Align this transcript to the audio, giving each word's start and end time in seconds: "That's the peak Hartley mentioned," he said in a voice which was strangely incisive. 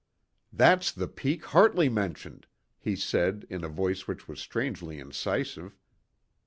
"That's 0.51 0.91
the 0.91 1.07
peak 1.07 1.45
Hartley 1.45 1.87
mentioned," 1.87 2.47
he 2.79 2.95
said 2.95 3.45
in 3.51 3.63
a 3.63 3.69
voice 3.69 4.07
which 4.07 4.27
was 4.27 4.39
strangely 4.39 4.99
incisive. 4.99 5.77